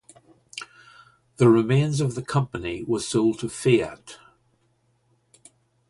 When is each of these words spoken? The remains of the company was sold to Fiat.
The 1.37 1.47
remains 1.47 2.01
of 2.01 2.15
the 2.15 2.23
company 2.23 2.81
was 2.81 3.07
sold 3.07 3.37
to 3.41 3.49
Fiat. 3.49 4.17